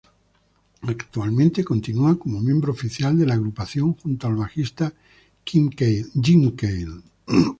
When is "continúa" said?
1.63-2.17